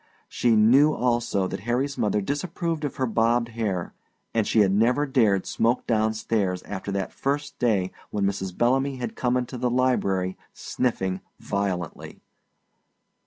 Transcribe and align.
She 0.27 0.55
knew 0.55 0.95
also 0.95 1.45
that 1.47 1.59
Harry's 1.59 1.95
mother 1.95 2.21
disapproved 2.21 2.85
of 2.85 2.95
her 2.95 3.05
bobbed 3.05 3.49
hair; 3.49 3.93
and 4.33 4.47
she 4.47 4.61
had 4.61 4.71
never 4.71 5.05
dared 5.05 5.45
smoke 5.45 5.85
down 5.85 6.15
stairs 6.15 6.63
after 6.63 6.91
that 6.93 7.13
first 7.13 7.59
day 7.59 7.91
when 8.09 8.25
Mrs. 8.25 8.57
Bellamy 8.57 8.95
had 8.95 9.15
come 9.15 9.37
into 9.37 9.59
the 9.59 9.69
library 9.69 10.39
sniffing 10.53 11.21
violently. 11.39 12.19